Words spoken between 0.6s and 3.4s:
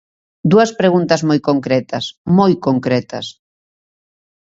preguntas moi concretas, moi concretas.